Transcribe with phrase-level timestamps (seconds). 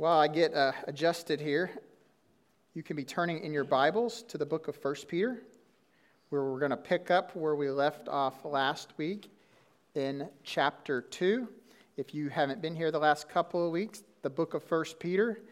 [0.00, 1.70] While I get uh, adjusted here,
[2.72, 5.42] you can be turning in your Bibles to the book of 1 Peter,
[6.30, 9.30] where we're going to pick up where we left off last week
[9.94, 11.46] in chapter 2.
[11.98, 15.42] If you haven't been here the last couple of weeks, the book of 1 Peter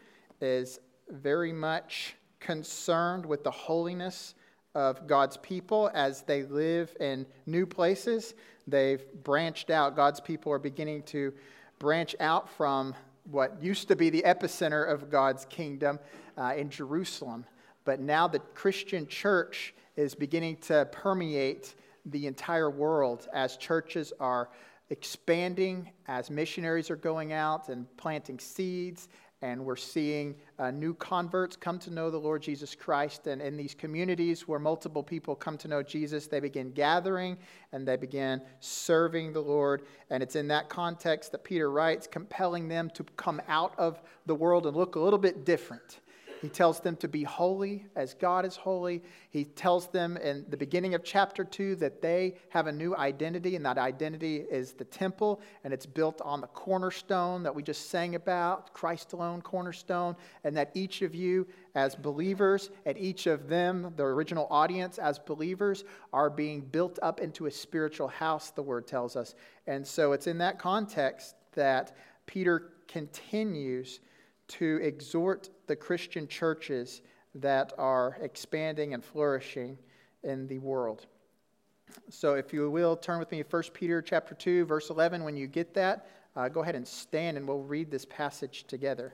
[0.41, 4.33] is very much concerned with the holiness
[4.73, 8.33] of God's people as they live in new places.
[8.65, 9.95] They've branched out.
[9.95, 11.35] God's people are beginning to
[11.77, 12.95] branch out from
[13.31, 15.99] what used to be the epicenter of God's kingdom
[16.37, 17.45] uh, in Jerusalem.
[17.85, 24.49] But now the Christian church is beginning to permeate the entire world as churches are
[24.89, 29.09] expanding, as missionaries are going out and planting seeds,
[29.41, 33.27] and we're seeing uh, new converts come to know the Lord Jesus Christ.
[33.27, 37.37] And in these communities where multiple people come to know Jesus, they begin gathering
[37.71, 39.83] and they begin serving the Lord.
[40.09, 44.35] And it's in that context that Peter writes, compelling them to come out of the
[44.35, 45.99] world and look a little bit different.
[46.41, 49.03] He tells them to be holy as God is holy.
[49.29, 53.57] He tells them in the beginning of chapter 2 that they have a new identity,
[53.57, 57.89] and that identity is the temple, and it's built on the cornerstone that we just
[57.89, 60.15] sang about, Christ alone cornerstone,
[60.45, 65.19] and that each of you as believers, and each of them, the original audience as
[65.19, 69.35] believers, are being built up into a spiritual house, the word tells us.
[69.67, 73.99] And so it's in that context that Peter continues
[74.49, 77.01] to exhort the Christian churches
[77.35, 79.77] that are expanding and flourishing
[80.23, 81.05] in the world.
[82.09, 85.37] So if you will turn with me to 1 Peter chapter 2 verse 11 when
[85.37, 89.13] you get that, uh, go ahead and stand and we'll read this passage together.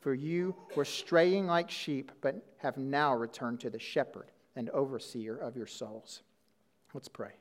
[0.00, 5.36] For you were straying like sheep, but have now returned to the shepherd and overseer
[5.36, 6.22] of your souls.
[6.94, 7.32] Let's pray.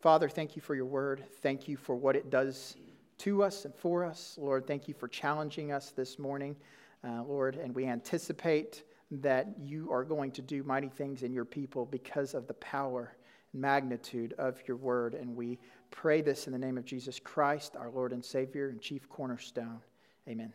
[0.00, 1.24] Father, thank you for your word.
[1.40, 2.76] Thank you for what it does
[3.18, 4.36] to us and for us.
[4.40, 6.54] Lord, thank you for challenging us this morning,
[7.02, 11.44] uh, Lord, and we anticipate that you are going to do mighty things in your
[11.44, 13.16] people because of the power
[13.52, 15.14] and magnitude of your word.
[15.14, 15.58] And we
[15.90, 19.80] pray this in the name of Jesus Christ, our Lord and Savior and chief cornerstone.
[20.28, 20.52] Amen.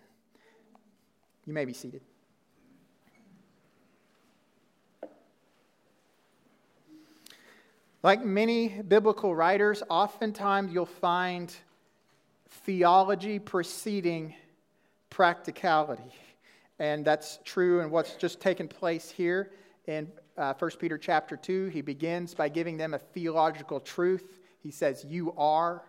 [1.46, 2.02] You may be seated.
[8.04, 11.54] Like many biblical writers, oftentimes you'll find
[12.66, 14.34] theology preceding
[15.12, 16.12] practicality.
[16.80, 19.52] And that's true in what's just taken place here
[19.86, 21.68] in uh, 1 Peter chapter 2.
[21.68, 24.40] He begins by giving them a theological truth.
[24.64, 25.84] He says, You are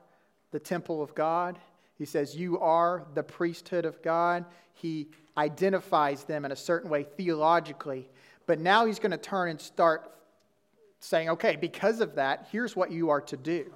[0.50, 1.58] the temple of God.
[1.96, 4.44] He says, You are the priesthood of God.
[4.74, 8.08] He identifies them in a certain way theologically.
[8.46, 10.12] But now he's going to turn and start
[11.00, 13.72] saying, okay, because of that, here's what you are to do.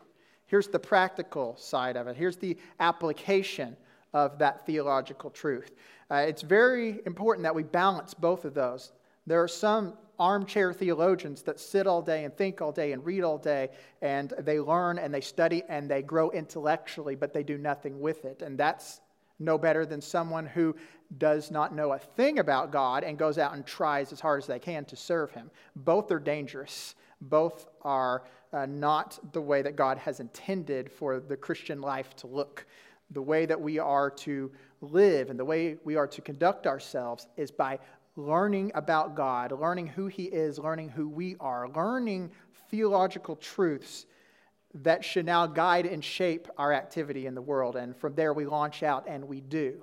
[0.47, 2.17] Here's the practical side of it.
[2.17, 3.77] Here's the application
[4.13, 5.73] of that theological truth.
[6.11, 8.93] Uh, it's very important that we balance both of those.
[9.27, 13.23] There are some armchair theologians that sit all day and think all day and read
[13.23, 13.71] all day,
[14.01, 18.25] and they learn and they study and they grow intellectually, but they do nothing with
[18.25, 18.41] it.
[18.41, 19.01] And that's
[19.39, 20.75] no better than someone who
[21.19, 24.47] does not know a thing about God and goes out and tries as hard as
[24.47, 25.51] they can to serve Him.
[25.75, 26.95] Both are dangerous.
[27.21, 32.27] Both are uh, not the way that God has intended for the Christian life to
[32.27, 32.67] look.
[33.11, 34.51] The way that we are to
[34.81, 37.79] live and the way we are to conduct ourselves is by
[38.17, 42.33] learning about God, learning who He is, learning who we are, learning
[42.71, 44.07] theological truths
[44.83, 47.77] that should now guide and shape our activity in the world.
[47.77, 49.83] And from there, we launch out and we do.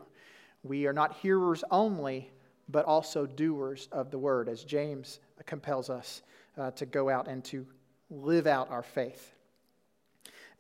[0.64, 2.32] We are not hearers only,
[2.70, 6.24] but also doers of the word, as James compels us
[6.58, 7.66] uh, to go out and to
[8.10, 9.34] live out our faith.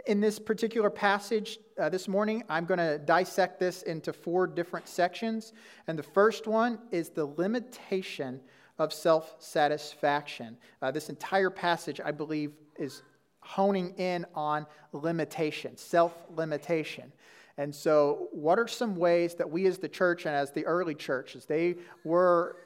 [0.05, 4.87] In this particular passage uh, this morning, I'm going to dissect this into four different
[4.87, 5.53] sections.
[5.87, 8.41] And the first one is the limitation
[8.79, 10.57] of self satisfaction.
[10.81, 13.03] Uh, this entire passage, I believe, is
[13.39, 17.11] honing in on limitation, self limitation.
[17.57, 20.95] And so, what are some ways that we as the church and as the early
[20.95, 22.57] churches, they were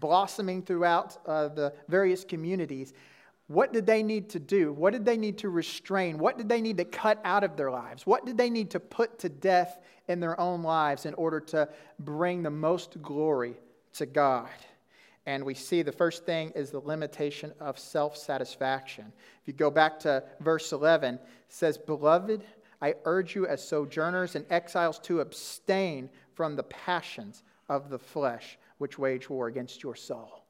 [0.00, 2.92] blossoming throughout uh, the various communities,
[3.46, 4.72] what did they need to do?
[4.72, 6.18] What did they need to restrain?
[6.18, 8.06] What did they need to cut out of their lives?
[8.06, 11.68] What did they need to put to death in their own lives in order to
[11.98, 13.54] bring the most glory
[13.94, 14.48] to God?
[15.26, 19.12] And we see the first thing is the limitation of self satisfaction.
[19.42, 22.44] If you go back to verse 11, it says, Beloved,
[22.84, 28.58] I urge you as sojourners and exiles to abstain from the passions of the flesh
[28.76, 30.44] which wage war against your soul.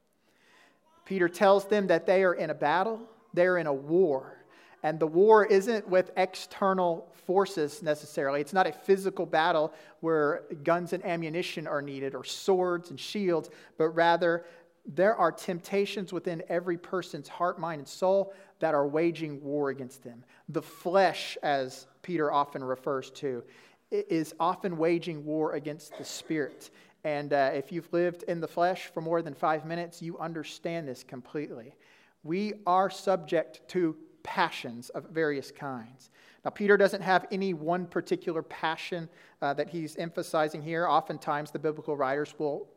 [1.04, 3.00] Peter tells them that they are in a battle,
[3.34, 4.38] they're in a war.
[4.82, 8.40] And the war isn't with external forces necessarily.
[8.40, 13.48] It's not a physical battle where guns and ammunition are needed or swords and shields,
[13.78, 14.44] but rather
[14.86, 20.04] there are temptations within every person's heart, mind, and soul that are waging war against
[20.04, 20.24] them.
[20.50, 23.42] The flesh, as Peter often refers to,
[23.90, 26.70] is often waging war against the spirit.
[27.04, 30.88] And uh, if you've lived in the flesh for more than five minutes, you understand
[30.88, 31.76] this completely.
[32.22, 36.10] We are subject to passions of various kinds.
[36.44, 39.08] Now, Peter doesn't have any one particular passion
[39.40, 40.86] uh, that he's emphasizing here.
[40.86, 42.68] Oftentimes, the biblical writers will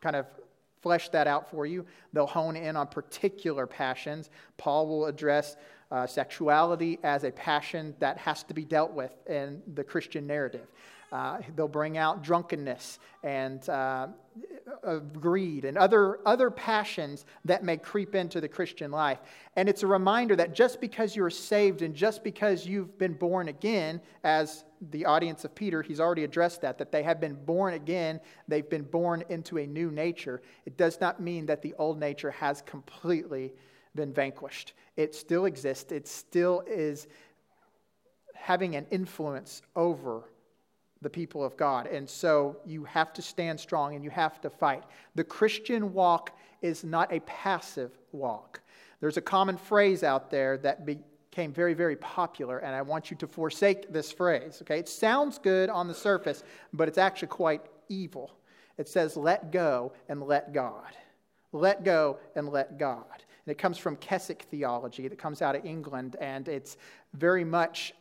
[0.00, 0.26] kind of
[0.80, 1.84] flesh that out for you.
[2.12, 4.30] They'll hone in on particular passions.
[4.56, 5.56] Paul will address
[5.90, 10.66] uh, sexuality as a passion that has to be dealt with in the Christian narrative.
[11.10, 14.08] Uh, they'll bring out drunkenness and uh,
[15.18, 19.18] greed and other, other passions that may creep into the Christian life.
[19.56, 23.48] And it's a reminder that just because you're saved and just because you've been born
[23.48, 27.74] again, as the audience of Peter, he's already addressed that, that they have been born
[27.74, 31.98] again, they've been born into a new nature, it does not mean that the old
[31.98, 33.52] nature has completely
[33.94, 34.74] been vanquished.
[34.96, 37.08] It still exists, it still is
[38.34, 40.24] having an influence over
[41.02, 41.86] the people of God.
[41.86, 44.82] And so you have to stand strong and you have to fight.
[45.14, 48.60] The Christian walk is not a passive walk.
[49.00, 53.16] There's a common phrase out there that became very, very popular, and I want you
[53.18, 54.58] to forsake this phrase.
[54.62, 54.80] Okay?
[54.80, 58.32] It sounds good on the surface, but it's actually quite evil.
[58.76, 60.96] It says, let go and let God.
[61.52, 63.04] Let go and let God.
[63.46, 66.76] And it comes from Keswick theology that comes out of England, and it's
[67.14, 67.94] very much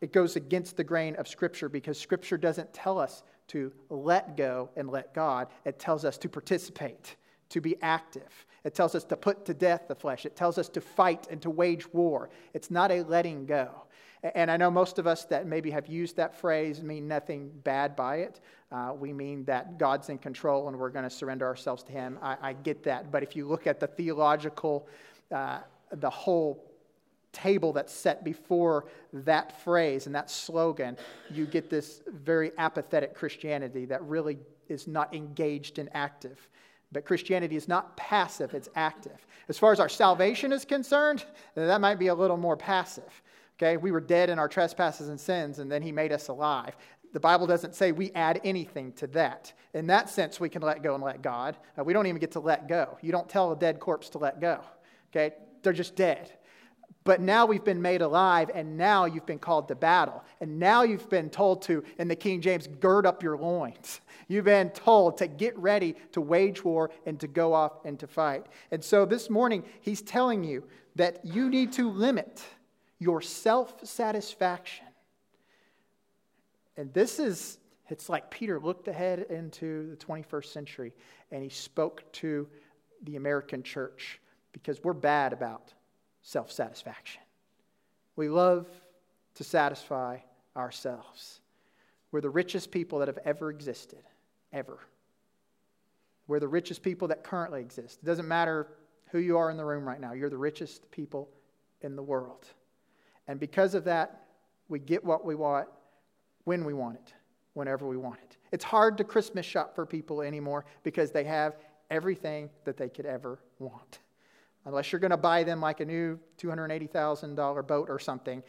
[0.00, 4.70] it goes against the grain of Scripture because Scripture doesn't tell us to let go
[4.76, 5.48] and let God.
[5.64, 7.16] It tells us to participate,
[7.50, 8.46] to be active.
[8.64, 10.24] It tells us to put to death the flesh.
[10.24, 12.30] It tells us to fight and to wage war.
[12.54, 13.70] It's not a letting go.
[14.22, 17.96] And I know most of us that maybe have used that phrase mean nothing bad
[17.96, 18.40] by it.
[18.70, 22.18] Uh, we mean that God's in control and we're going to surrender ourselves to Him.
[22.22, 23.10] I, I, get that.
[23.10, 24.86] But if you look at the theological,
[25.32, 26.69] uh, the whole
[27.32, 30.96] table that's set before that phrase and that slogan,
[31.30, 36.48] you get this very apathetic Christianity that really is not engaged and active.
[36.92, 39.26] But Christianity is not passive, it's active.
[39.48, 43.22] As far as our salvation is concerned, that might be a little more passive.
[43.58, 46.76] Okay, we were dead in our trespasses and sins, and then he made us alive.
[47.12, 49.52] The Bible doesn't say we add anything to that.
[49.74, 51.56] In that sense, we can let go and let God.
[51.78, 52.96] Uh, we don't even get to let go.
[53.02, 54.60] You don't tell a dead corpse to let go.
[55.10, 56.32] Okay, they're just dead.
[57.10, 60.22] But now we've been made alive, and now you've been called to battle.
[60.40, 64.00] And now you've been told to, in the King James, gird up your loins.
[64.28, 68.06] You've been told to get ready to wage war and to go off and to
[68.06, 68.46] fight.
[68.70, 70.62] And so this morning, he's telling you
[70.94, 72.44] that you need to limit
[73.00, 74.86] your self satisfaction.
[76.76, 80.92] And this is, It's like Peter looked ahead into the 21st century
[81.32, 82.46] and he spoke to
[83.02, 84.20] the American church
[84.52, 85.72] because we're bad about
[86.22, 87.22] self satisfaction.
[88.16, 88.66] We love
[89.34, 90.18] to satisfy
[90.56, 91.40] ourselves.
[92.12, 94.02] We're the richest people that have ever existed,
[94.52, 94.78] ever.
[96.26, 98.00] We're the richest people that currently exist.
[98.02, 98.68] It doesn't matter
[99.10, 101.28] who you are in the room right now, you're the richest people
[101.80, 102.46] in the world.
[103.26, 104.26] And because of that,
[104.68, 105.68] we get what we want
[106.44, 107.12] when we want it,
[107.54, 108.36] whenever we want it.
[108.52, 111.56] It's hard to Christmas shop for people anymore because they have
[111.90, 113.98] everything that they could ever want.
[114.64, 118.42] Unless you're going to buy them like a new $280,000 boat or something,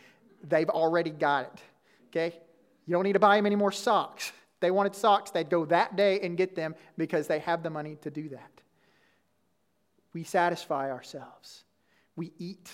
[0.44, 1.62] they've already got it.
[2.10, 2.38] Okay?
[2.86, 4.32] You don't need to buy them any more socks.
[4.60, 7.96] they wanted socks, they'd go that day and get them because they have the money
[8.02, 8.52] to do that.
[10.14, 11.64] We satisfy ourselves.
[12.16, 12.70] We eat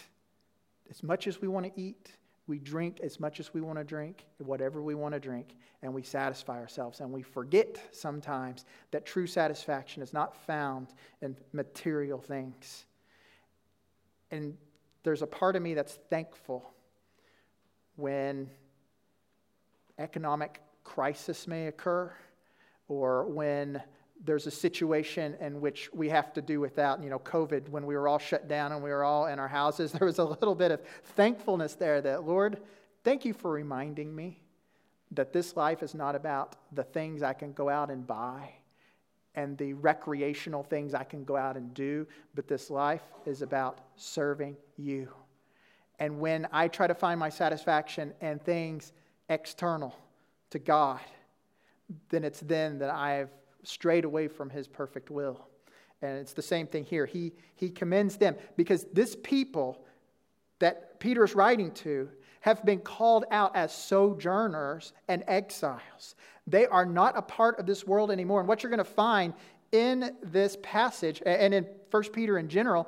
[0.89, 2.12] as much as we want to eat.
[2.48, 5.94] We drink as much as we want to drink, whatever we want to drink, and
[5.94, 7.01] we satisfy ourselves.
[7.01, 10.88] And we forget sometimes that true satisfaction is not found
[11.22, 12.86] in material things.
[14.31, 14.57] And
[15.03, 16.69] there's a part of me that's thankful
[17.96, 18.50] when
[19.98, 22.12] economic crisis may occur
[22.88, 23.81] or when
[24.24, 27.96] there's a situation in which we have to do without, you know, COVID, when we
[27.96, 30.55] were all shut down and we were all in our houses, there was a little
[30.55, 30.81] bit of
[31.15, 32.60] thankfulness there that, Lord,
[33.03, 34.41] thank you for reminding me
[35.12, 38.57] that this life is not about the things I can go out and buy
[39.38, 43.79] and the recreational things I can go out and do, but this life is about
[43.96, 45.10] serving you.
[46.00, 48.94] And when I try to find my satisfaction in things
[49.29, 49.96] external
[50.50, 51.00] to God,
[52.10, 53.29] then it's then that I've
[53.63, 55.48] strayed away from his perfect will.
[56.01, 57.06] And it's the same thing here.
[57.06, 59.86] He, he commends them because this people
[60.58, 62.10] that Peter is writing to
[62.48, 66.16] have been called out as sojourners and exiles.
[66.48, 68.39] They are not a part of this world anymore.
[68.39, 69.34] And what you're going to find
[69.74, 72.88] in this passage and in 1 Peter in general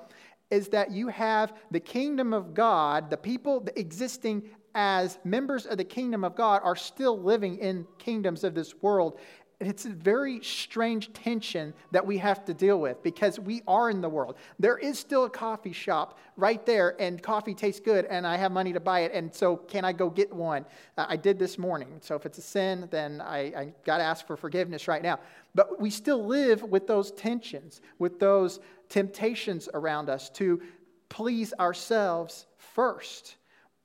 [0.50, 4.44] is that you have the kingdom of God, the people existing
[4.76, 9.20] as members of the kingdom of God are still living in kingdoms of this world.
[9.60, 14.00] It's a very strange tension that we have to deal with because we are in
[14.00, 14.38] the world.
[14.58, 18.54] There is still a coffee shop right there, and coffee tastes good, and I have
[18.54, 20.66] money to buy it, and so can I go get one?
[20.98, 21.98] Uh, I did this morning.
[22.00, 25.20] So if it's a sin, then I, I got to ask for forgiveness right now.
[25.54, 30.62] But we still live with those tensions, with those temptations around us to
[31.10, 33.36] please ourselves first.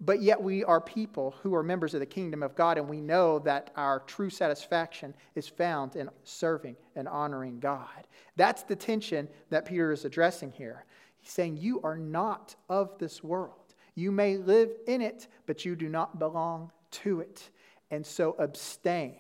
[0.01, 3.01] But yet we are people who are members of the kingdom of God, and we
[3.01, 8.07] know that our true satisfaction is found in serving and honoring God.
[8.37, 10.85] That's the tension that Peter is addressing here.
[11.21, 13.75] He's saying, You are not of this world.
[13.95, 17.51] You may live in it, but you do not belong to it.
[17.91, 19.17] And so abstain,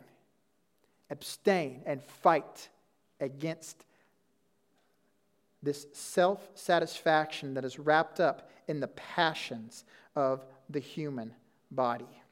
[1.10, 2.68] abstain, and fight
[3.20, 3.84] against
[5.62, 9.84] this self satisfaction that is wrapped up in the passions
[10.16, 11.34] of the human
[11.70, 12.22] body.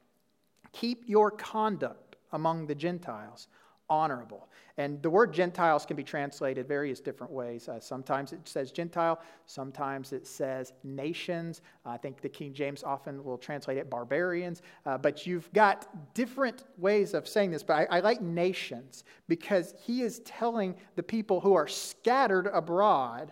[0.71, 3.47] Keep your conduct among the Gentiles
[3.89, 4.49] honorable.
[4.77, 7.69] And the word Gentiles can be translated various different ways.
[7.69, 11.61] Uh, sometimes it says Gentile, sometimes it says nations.
[11.85, 14.63] I think the King James often will translate it barbarians.
[14.85, 17.61] Uh, but you've got different ways of saying this.
[17.61, 23.31] But I, I like nations because he is telling the people who are scattered abroad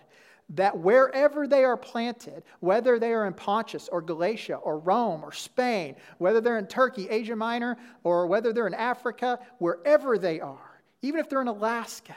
[0.50, 5.32] that wherever they are planted, whether they are in Pontus or Galatia or Rome or
[5.32, 10.82] Spain, whether they're in Turkey, Asia Minor, or whether they're in Africa, wherever they are,
[11.00, 12.16] even if they're in Alaska,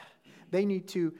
[0.50, 1.14] they need to,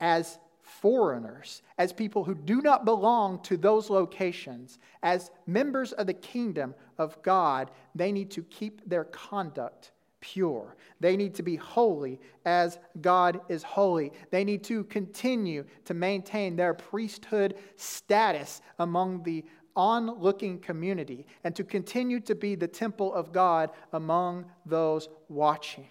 [0.00, 6.14] as foreigners, as people who do not belong to those locations, as members of the
[6.14, 9.92] kingdom of God, they need to keep their conduct
[10.26, 10.74] pure.
[10.98, 14.12] They need to be holy as God is holy.
[14.30, 19.44] They need to continue to maintain their priesthood status among the
[19.76, 25.86] onlooking community and to continue to be the temple of God among those watching.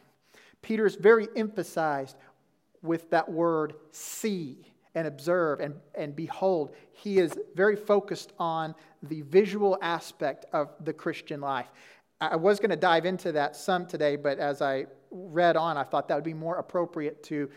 [0.61, 2.17] Peter is very emphasized
[2.81, 6.73] with that word see and observe and, and behold.
[6.91, 11.67] He is very focused on the visual aspect of the Christian life.
[12.21, 15.83] I was going to dive into that some today, but as I read on, I
[15.83, 17.49] thought that would be more appropriate to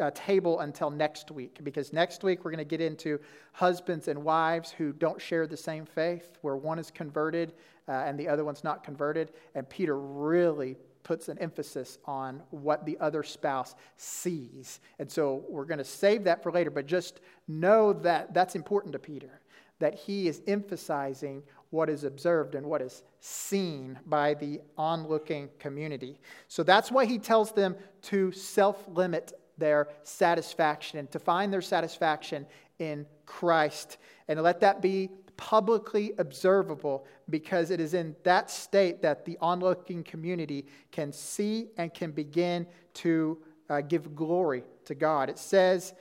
[0.00, 3.18] uh, table until next week because next week we're going to get into
[3.52, 7.54] husbands and wives who don't share the same faith, where one is converted
[7.88, 9.32] uh, and the other one's not converted.
[9.54, 14.80] And Peter really puts an emphasis on what the other spouse sees.
[14.98, 18.92] And so we're going to save that for later, but just know that that's important
[18.92, 19.40] to Peter,
[19.78, 21.42] that he is emphasizing
[21.74, 26.20] what is observed and what is seen by the onlooking community.
[26.46, 31.60] So that's why he tells them to self limit their satisfaction and to find their
[31.60, 32.46] satisfaction
[32.78, 39.24] in Christ and let that be publicly observable because it is in that state that
[39.24, 43.38] the onlooking community can see and can begin to
[43.68, 45.28] uh, give glory to God.
[45.28, 45.92] It says,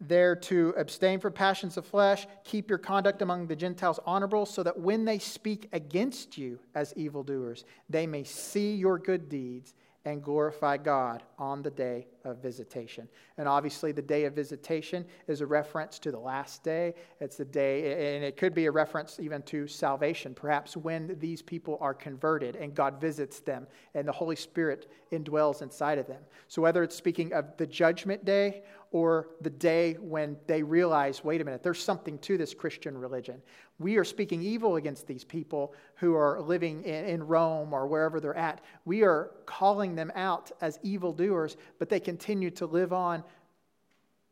[0.00, 4.62] there to abstain from passions of flesh, keep your conduct among the Gentiles honorable, so
[4.62, 9.74] that when they speak against you as evildoers, they may see your good deeds
[10.04, 13.08] and glorify God on the day of visitation.
[13.38, 16.94] And obviously, the day of visitation is a reference to the last day.
[17.20, 21.40] It's the day, and it could be a reference even to salvation, perhaps when these
[21.40, 26.22] people are converted and God visits them and the Holy Spirit indwells inside of them.
[26.48, 31.40] So, whether it's speaking of the judgment day or the day when they realize, wait
[31.40, 33.42] a minute, there's something to this Christian religion.
[33.78, 38.20] We are speaking evil against these people who are living in, in Rome or wherever
[38.20, 38.62] they're at.
[38.86, 43.22] We are calling them out as evildoers, but they continue to live on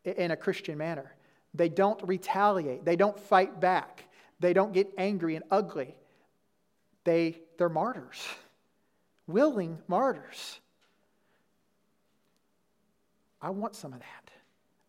[0.05, 1.15] in a Christian manner.
[1.53, 4.05] They don't retaliate, they don't fight back,
[4.41, 5.95] they don't get angry and ugly.
[7.05, 8.27] They, they're martyrs,
[9.27, 10.61] willing martyrs.
[13.43, 14.31] I want some of that.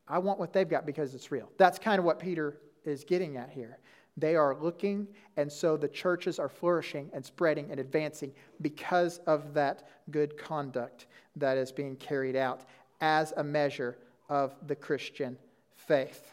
[0.08, 1.52] I want what they've got because it's real.
[1.58, 3.80] That's kind of what Peter is getting at here.
[4.16, 9.54] They are looking, and so the churches are flourishing and spreading and advancing because of
[9.56, 12.62] that good conduct that is being carried out
[13.02, 13.98] as a measure
[14.30, 15.38] of the Christian
[15.75, 16.32] faith.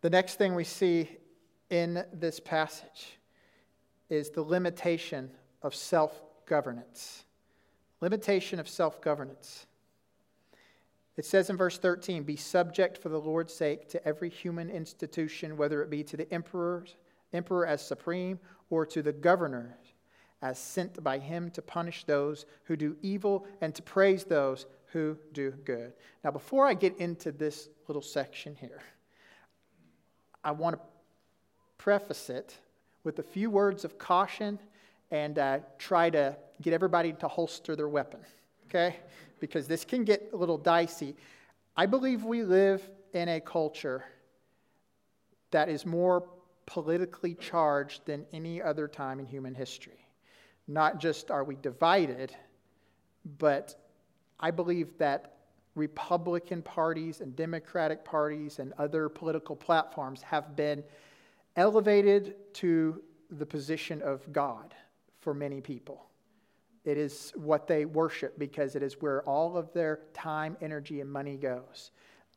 [0.00, 1.10] The next thing we see
[1.70, 3.18] in this passage
[4.08, 5.30] is the limitation
[5.62, 7.24] of self governance.
[8.00, 9.66] Limitation of self governance.
[11.16, 15.56] It says in verse 13, Be subject for the Lord's sake to every human institution,
[15.56, 16.84] whether it be to the emperor,
[17.32, 18.38] emperor as supreme
[18.70, 19.87] or to the governors
[20.42, 25.16] as sent by him to punish those who do evil and to praise those who
[25.32, 25.92] do good.
[26.24, 28.80] Now, before I get into this little section here,
[30.44, 30.82] I want to
[31.76, 32.56] preface it
[33.04, 34.58] with a few words of caution
[35.10, 38.20] and uh, try to get everybody to holster their weapon,
[38.66, 38.96] okay?
[39.40, 41.16] because this can get a little dicey.
[41.76, 44.04] I believe we live in a culture
[45.50, 46.28] that is more
[46.66, 50.04] politically charged than any other time in human history.
[50.68, 52.36] Not just are we divided,
[53.38, 53.74] but
[54.38, 55.38] I believe that
[55.74, 60.84] Republican parties and Democratic parties and other political platforms have been
[61.56, 64.74] elevated to the position of God
[65.20, 66.04] for many people.
[66.84, 71.10] It is what they worship because it is where all of their time, energy, and
[71.10, 71.90] money goes.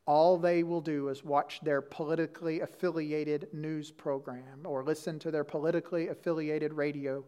[0.04, 5.44] All they will do is watch their politically affiliated news program or listen to their
[5.44, 7.24] politically affiliated radio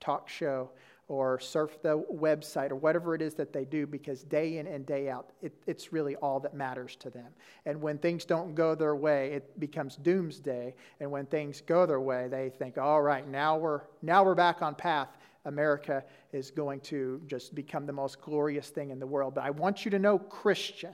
[0.00, 0.70] talk show
[1.08, 4.84] or surf the website or whatever it is that they do because day in and
[4.84, 7.28] day out, it, it's really all that matters to them.
[7.64, 10.74] And when things don't go their way, it becomes doomsday.
[10.98, 14.62] And when things go their way, they think, all right, now we're, now we're back
[14.62, 15.08] on path
[15.46, 19.34] America is going to just become the most glorious thing in the world.
[19.34, 20.92] But I want you to know, Christian,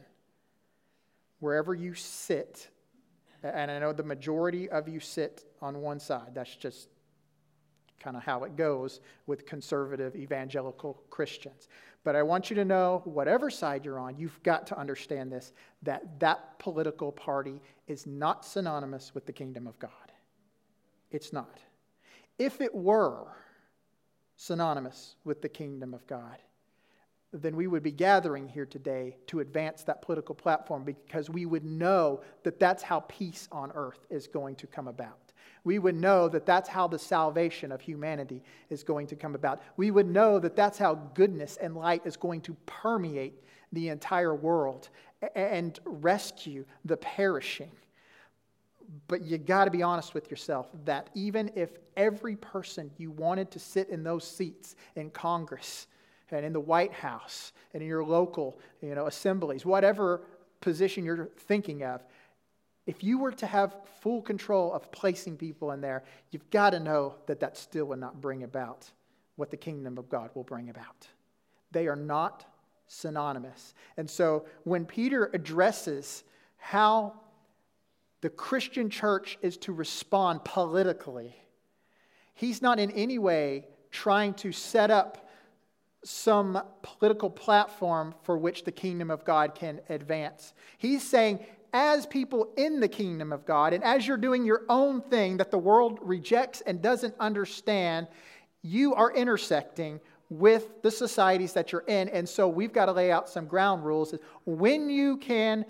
[1.40, 2.68] wherever you sit,
[3.42, 6.88] and I know the majority of you sit on one side, that's just
[8.02, 11.68] kind of how it goes with conservative evangelical Christians.
[12.04, 15.52] But I want you to know, whatever side you're on, you've got to understand this
[15.82, 19.90] that that political party is not synonymous with the kingdom of God.
[21.10, 21.58] It's not.
[22.38, 23.26] If it were,
[24.36, 26.38] synonymous with the kingdom of God,
[27.32, 31.64] then we would be gathering here today to advance that political platform because we would
[31.64, 35.31] know that that's how peace on earth is going to come about.
[35.64, 39.62] We would know that that's how the salvation of humanity is going to come about.
[39.76, 44.34] We would know that that's how goodness and light is going to permeate the entire
[44.34, 44.88] world
[45.34, 47.70] and rescue the perishing.
[49.08, 53.50] But you got to be honest with yourself that even if every person you wanted
[53.52, 55.86] to sit in those seats in Congress
[56.30, 60.22] and in the White House and in your local you know, assemblies, whatever
[60.60, 62.02] position you're thinking of,
[62.86, 66.80] if you were to have full control of placing people in there, you've got to
[66.80, 68.90] know that that still would not bring about
[69.36, 71.06] what the kingdom of God will bring about.
[71.70, 72.44] They are not
[72.86, 73.74] synonymous.
[73.96, 76.24] And so when Peter addresses
[76.56, 77.14] how
[78.22, 81.36] the Christian church is to respond politically.
[82.34, 85.28] He's not in any way trying to set up
[86.04, 90.54] some political platform for which the kingdom of God can advance.
[90.78, 95.00] He's saying, as people in the kingdom of God, and as you're doing your own
[95.00, 98.08] thing that the world rejects and doesn't understand,
[98.62, 102.08] you are intersecting with the societies that you're in.
[102.08, 104.14] And so we've got to lay out some ground rules.
[104.44, 105.64] When you can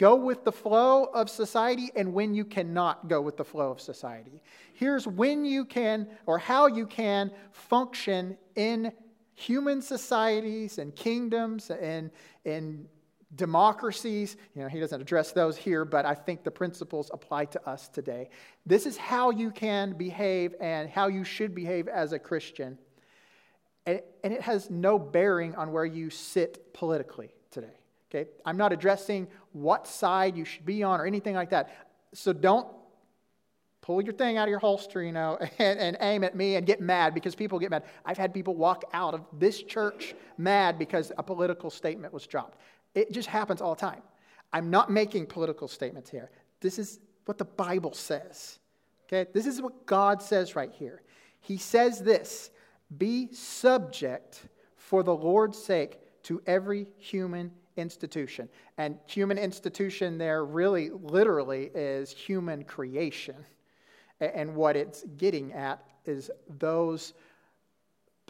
[0.00, 3.82] go with the flow of society and when you cannot go with the flow of
[3.82, 4.40] society.
[4.72, 8.92] Here's when you can or how you can function in
[9.34, 12.10] human societies and kingdoms and,
[12.46, 12.86] and
[13.34, 14.36] democracies.
[14.54, 17.88] You know, he doesn't address those here, but I think the principles apply to us
[17.88, 18.28] today.
[18.66, 22.78] This is how you can behave and how you should behave as a Christian.
[23.86, 27.68] And, and it has no bearing on where you sit politically today.
[28.12, 28.28] Okay?
[28.44, 31.70] I'm not addressing what side you should be on or anything like that.
[32.12, 32.66] So don't
[33.82, 36.66] pull your thing out of your holster, you know, and, and, aim at me and
[36.66, 37.84] get mad because people get mad.
[38.04, 42.58] I've had people walk out of this church mad because a political statement was dropped.
[42.94, 44.02] It just happens all the time.
[44.52, 46.30] I'm not making political statements here.
[46.60, 48.58] This is what the Bible says.
[49.06, 49.30] Okay?
[49.32, 51.02] This is what God says right here.
[51.40, 52.50] He says this
[52.98, 54.42] Be subject
[54.76, 58.48] for the Lord's sake to every human institution.
[58.78, 63.36] And human institution there really literally is human creation.
[64.20, 67.14] And what it's getting at is those,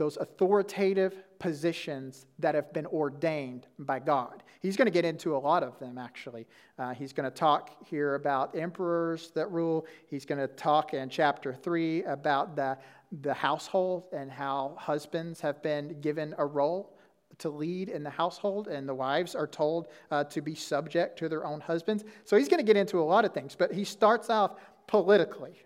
[0.01, 4.43] those authoritative positions that have been ordained by God.
[4.61, 6.47] He's going to get into a lot of them, actually.
[6.79, 9.87] Uh, he's going to talk here about emperors that rule.
[10.07, 12.79] He's going to talk in chapter 3 about the,
[13.21, 16.97] the household and how husbands have been given a role
[17.37, 21.29] to lead in the household, and the wives are told uh, to be subject to
[21.29, 22.05] their own husbands.
[22.25, 24.55] So he's going to get into a lot of things, but he starts off
[24.87, 25.61] politically.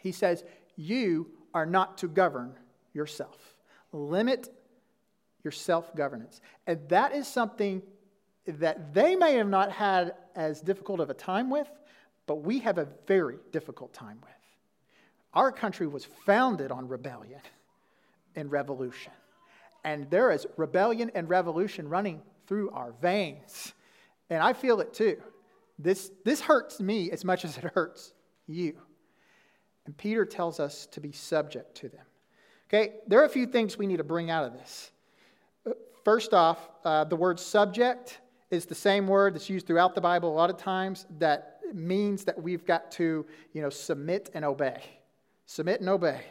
[0.00, 0.44] He says,
[0.76, 2.54] You are not to govern
[2.92, 3.38] yourself,
[3.92, 4.48] limit
[5.42, 6.40] your self governance.
[6.66, 7.82] And that is something
[8.46, 11.68] that they may have not had as difficult of a time with,
[12.26, 14.30] but we have a very difficult time with.
[15.34, 17.40] Our country was founded on rebellion
[18.34, 19.12] and revolution.
[19.84, 23.72] And there is rebellion and revolution running through our veins.
[24.28, 25.18] And I feel it too.
[25.78, 28.12] This, this hurts me as much as it hurts
[28.46, 28.76] you.
[29.86, 32.04] And Peter tells us to be subject to them.
[32.72, 34.92] Okay, there are a few things we need to bring out of this.
[36.04, 40.30] First off, uh, the word subject is the same word that's used throughout the Bible
[40.30, 44.80] a lot of times that means that we've got to, you know, submit and obey.
[45.46, 46.22] Submit and obey.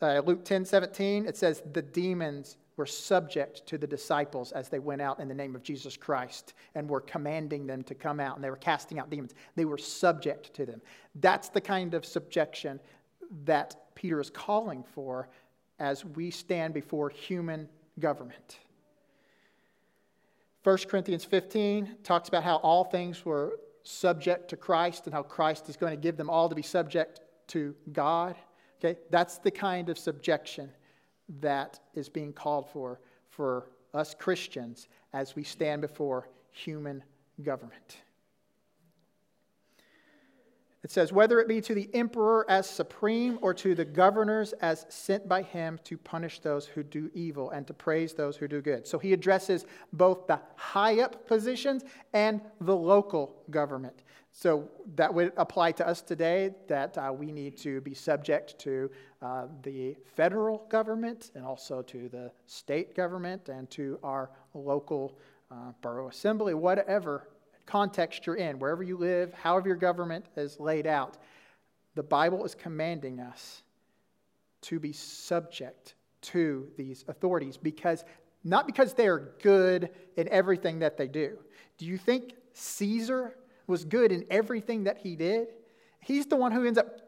[0.00, 4.78] Uh, Luke 10 17, it says, The demons were subject to the disciples as they
[4.78, 8.36] went out in the name of Jesus Christ and were commanding them to come out
[8.36, 9.34] and they were casting out demons.
[9.56, 10.80] They were subject to them.
[11.16, 12.80] That's the kind of subjection
[13.44, 15.28] that Peter is calling for
[15.80, 18.58] as we stand before human government.
[20.62, 25.70] 1 Corinthians 15 talks about how all things were subject to Christ and how Christ
[25.70, 28.36] is going to give them all to be subject to God.
[28.78, 29.00] Okay?
[29.10, 30.70] That's the kind of subjection
[31.40, 37.02] that is being called for for us Christians as we stand before human
[37.42, 37.96] government.
[40.82, 44.86] It says, whether it be to the emperor as supreme or to the governors as
[44.88, 48.62] sent by him to punish those who do evil and to praise those who do
[48.62, 48.86] good.
[48.86, 54.02] So he addresses both the high up positions and the local government.
[54.32, 58.90] So that would apply to us today that uh, we need to be subject to
[59.20, 65.18] uh, the federal government and also to the state government and to our local
[65.50, 67.28] uh, borough assembly, whatever
[67.66, 71.18] context you're in, wherever you live, however your government is laid out.
[71.94, 73.62] The Bible is commanding us
[74.62, 78.04] to be subject to these authorities because
[78.44, 81.38] not because they are good in everything that they do.
[81.78, 85.48] Do you think Caesar was good in everything that he did?
[86.00, 87.00] He's the one who ends up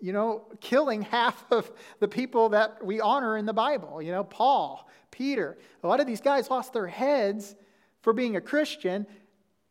[0.00, 4.00] you know, killing half of the people that we honor in the Bible.
[4.00, 5.58] You know, Paul, Peter.
[5.82, 7.56] A lot of these guys lost their heads
[8.02, 9.06] for being a Christian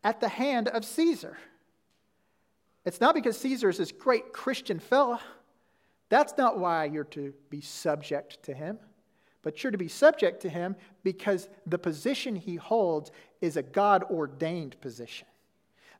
[0.03, 1.37] at the hand of Caesar.
[2.85, 5.19] It's not because Caesar is this great Christian fella.
[6.09, 8.79] That's not why you're to be subject to him.
[9.41, 14.03] But you're to be subject to him because the position he holds is a God
[14.09, 15.27] ordained position.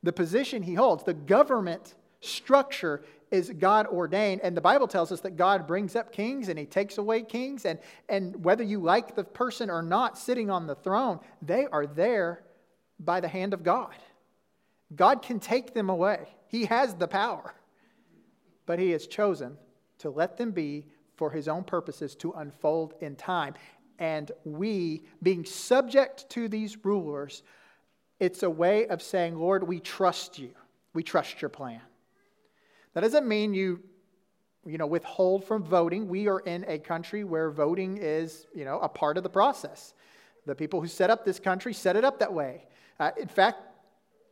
[0.04, 4.42] The position he holds, the government structure is God ordained.
[4.42, 7.66] And the Bible tells us that God brings up kings and he takes away kings.
[7.66, 11.86] And, and whether you like the person or not sitting on the throne, they are
[11.86, 12.44] there
[13.00, 13.94] by the hand of God.
[14.96, 17.54] God can take them away, He has the power.
[18.66, 19.58] But He has chosen
[20.00, 23.56] to let them be for His own purposes to unfold in time.
[24.00, 27.44] And we, being subject to these rulers,
[28.20, 30.50] It's a way of saying, Lord, we trust you.
[30.94, 31.82] We trust your plan.
[32.94, 33.80] That doesn't mean you,
[34.66, 36.08] you know, withhold from voting.
[36.08, 39.94] We are in a country where voting is, you know, a part of the process.
[40.48, 42.66] The people who set up this country set it up that way.
[43.00, 43.60] Uh, in fact,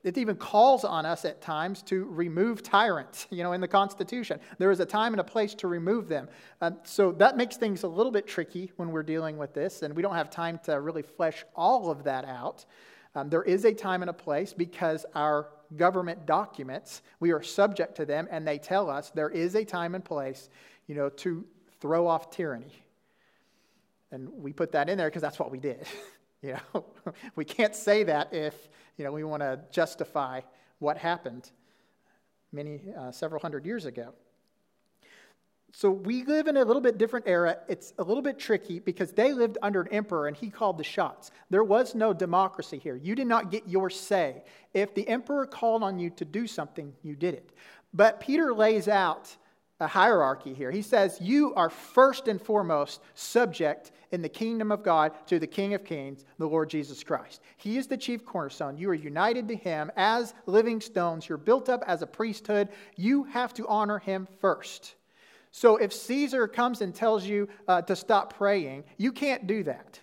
[0.06, 4.39] it even calls on us at times to remove tyrants, you know, in the Constitution.
[4.60, 6.30] There is a time and a place to remove them.
[6.62, 9.95] Um, so that makes things a little bit tricky when we're dealing with this, and
[9.95, 12.65] we don't have time to really flesh all of that out.
[13.15, 17.95] Um, there is a time and a place because our government documents, we are subject
[17.95, 20.49] to them, and they tell us there is a time and place,
[20.86, 21.45] you know, to
[21.82, 22.73] throw off tyranny.
[24.12, 25.88] And we put that in there because that's what we did.
[26.45, 26.86] you know,
[27.36, 30.41] we can't say that if, you know, we want to justify
[30.79, 31.51] what happened
[32.51, 34.13] many, uh, several hundred years ago.
[35.73, 37.58] So we live in a little bit different era.
[37.67, 40.86] It's a little bit tricky because they lived under an emperor and he called the
[40.86, 41.31] shots.
[41.49, 42.95] There was no democracy here.
[42.95, 44.43] You did not get your say.
[44.73, 47.49] If the emperor called on you to do something, you did it.
[47.93, 49.36] But Peter lays out
[49.80, 50.72] a hierarchy here.
[50.72, 55.48] He says, You are first and foremost subject in the kingdom of God to the
[55.48, 57.42] King of Kings, the Lord Jesus Christ.
[57.58, 58.78] He is the chief cornerstone.
[58.78, 61.28] You are united to him as living stones.
[61.28, 62.70] You're built up as a priesthood.
[62.96, 64.96] You have to honor him first.
[65.52, 70.00] So if Caesar comes and tells you uh, to stop praying, you can't do that.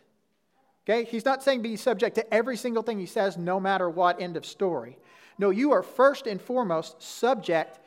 [0.85, 1.05] Okay?
[1.05, 4.37] He's not saying be subject to every single thing he says, no matter what, end
[4.37, 4.99] of story.
[5.39, 7.81] No, you are first and foremost subject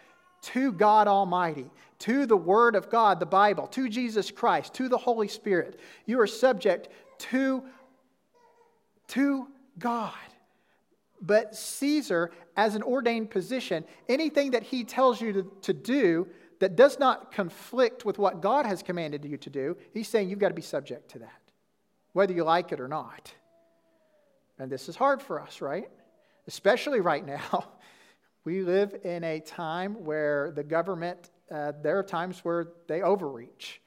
[0.45, 4.97] to God Almighty, to the Word of God, the Bible, to Jesus Christ, to the
[4.97, 5.79] Holy Spirit.
[6.05, 7.63] You are subject to,
[9.09, 9.47] to
[9.79, 10.13] God.
[11.21, 16.27] But Caesar, as an ordained position, anything that he tells you to, to do,
[16.59, 20.39] that does not conflict with what God has commanded you to do, he's saying you've
[20.39, 21.41] got to be subject to that,
[22.13, 23.33] whether you like it or not.
[24.57, 25.89] And this is hard for us, right?
[26.47, 27.67] Especially right now.
[28.45, 33.81] We live in a time where the government, uh, there are times where they overreach.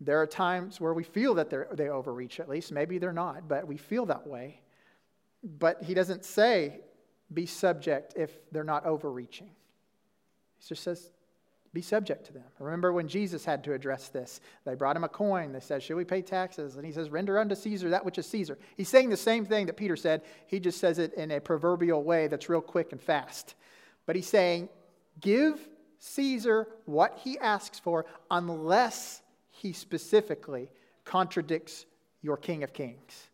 [0.00, 2.72] There are times where we feel that they overreach, at least.
[2.72, 4.60] Maybe they're not, but we feel that way.
[5.44, 6.80] But he doesn't say
[7.32, 9.50] be subject if they're not overreaching.
[10.58, 11.10] He just says
[11.74, 12.44] be subject to them.
[12.58, 14.40] Remember when Jesus had to address this?
[14.66, 15.52] They brought him a coin.
[15.52, 16.76] They said, Should we pay taxes?
[16.76, 18.58] And he says, Render unto Caesar that which is Caesar.
[18.76, 20.22] He's saying the same thing that Peter said.
[20.46, 23.54] He just says it in a proverbial way that's real quick and fast.
[24.12, 24.68] But he's saying,
[25.22, 25.58] Give
[25.98, 30.68] Caesar what he asks for unless he specifically
[31.06, 31.86] contradicts
[32.20, 33.30] your King of Kings.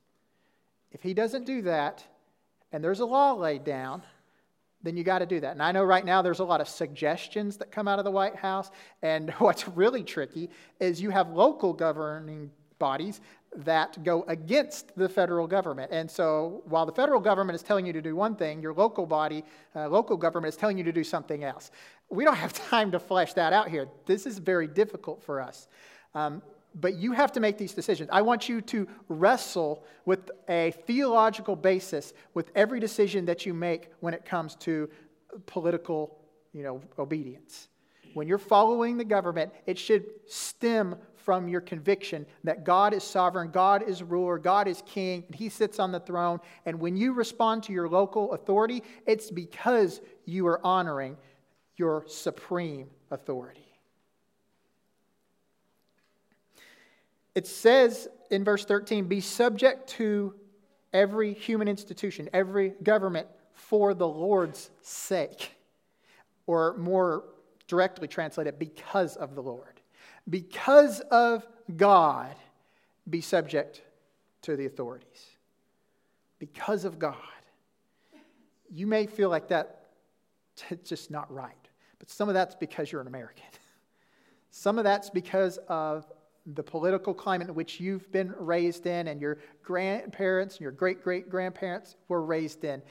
[0.92, 2.04] If he doesn't do that,
[2.70, 4.04] and there's a law laid down,
[4.84, 5.50] then you got to do that.
[5.50, 8.12] And I know right now there's a lot of suggestions that come out of the
[8.12, 8.70] White House.
[9.02, 13.20] And what's really tricky is you have local governing bodies
[13.56, 15.90] that go against the federal government.
[15.90, 19.06] And so while the federal government is telling you to do one thing, your local
[19.06, 21.70] body, uh, local government is telling you to do something else.
[22.10, 23.88] We don't have time to flesh that out here.
[24.06, 25.68] This is very difficult for us.
[26.14, 26.42] Um,
[26.74, 28.10] but you have to make these decisions.
[28.12, 33.90] I want you to wrestle with a theological basis with every decision that you make
[34.00, 34.88] when it comes to
[35.46, 36.18] political
[36.52, 37.68] you know, obedience.
[38.14, 43.50] When you're following the government, it should stem from your conviction that God is sovereign,
[43.50, 46.40] God is ruler, God is king, and He sits on the throne.
[46.66, 51.16] And when you respond to your local authority, it's because you are honoring
[51.76, 53.66] your supreme authority.
[57.34, 60.34] It says in verse 13, be subject to
[60.92, 65.54] every human institution, every government for the Lord's sake.
[66.46, 67.24] Or more
[67.66, 69.77] directly translated, because of the Lord.
[70.28, 72.34] Because of God,
[73.08, 73.82] be subject
[74.42, 75.26] to the authorities.
[76.38, 77.16] Because of God.
[78.70, 79.86] You may feel like that
[80.70, 83.44] it's just not right, but some of that's because you're an American.
[84.50, 86.10] Some of that's because of
[86.54, 91.04] the political climate in which you've been raised in and your grandparents and your great
[91.04, 92.82] great grandparents were raised in.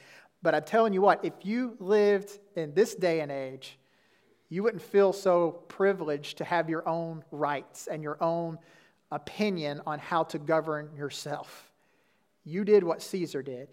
[0.44, 3.80] But I'm telling you what, if you lived in this day and age,
[4.50, 8.58] you wouldn't feel so privileged to have your own rights and your own
[9.12, 11.72] opinion on how to govern yourself.
[12.44, 13.70] You did what Caesar did,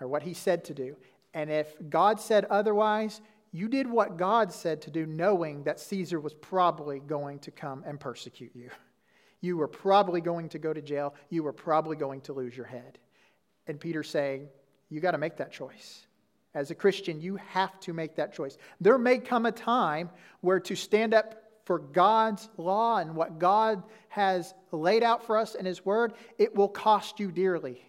[0.00, 0.96] or what he said to do.
[1.34, 3.20] And if God said otherwise,
[3.52, 7.82] you did what God said to do, knowing that Caesar was probably going to come
[7.86, 8.70] and persecute you.
[9.40, 11.14] You were probably going to go to jail.
[11.30, 12.98] You were probably going to lose your head.
[13.66, 14.48] And Peter's saying,
[14.88, 16.05] You got to make that choice.
[16.56, 18.56] As a Christian, you have to make that choice.
[18.80, 20.08] There may come a time
[20.40, 25.54] where to stand up for God's law and what God has laid out for us
[25.54, 27.82] in His Word, it will cost you dearly.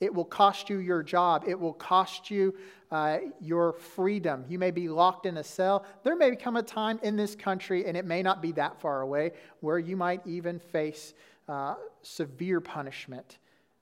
[0.00, 1.44] It will cost you your job.
[1.46, 2.54] It will cost you
[2.90, 4.46] uh, your freedom.
[4.48, 5.84] You may be locked in a cell.
[6.02, 9.02] There may come a time in this country, and it may not be that far
[9.02, 11.12] away, where you might even face
[11.46, 13.36] uh, severe punishment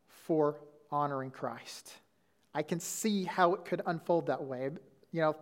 [0.09, 0.59] for
[0.90, 1.92] honoring Christ.
[2.55, 4.71] I can see how it could unfold that way.
[5.12, 5.37] You know,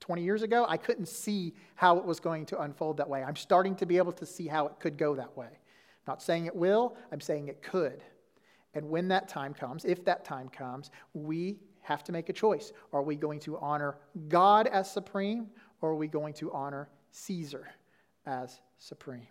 [0.00, 3.22] 20 years ago, I couldn't see how it was going to unfold that way.
[3.22, 5.46] I'm starting to be able to see how it could go that way.
[5.46, 8.02] I'm not saying it will, I'm saying it could.
[8.74, 12.72] And when that time comes, if that time comes, we have to make a choice.
[12.92, 15.48] Are we going to honor God as supreme,
[15.80, 17.68] or are we going to honor Caesar
[18.26, 19.26] as supreme?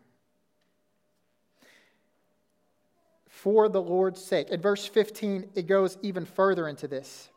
[3.42, 4.50] For the Lord's sake.
[4.50, 7.32] In verse 15, it goes even further into this.